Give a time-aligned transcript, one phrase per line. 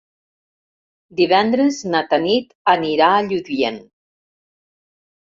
[1.19, 3.79] Divendres na Tanit anirà a Lludient.